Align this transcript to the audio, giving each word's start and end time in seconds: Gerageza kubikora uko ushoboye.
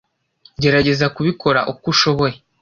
Gerageza 0.61 1.05
kubikora 1.15 1.59
uko 1.71 1.85
ushoboye. 1.93 2.35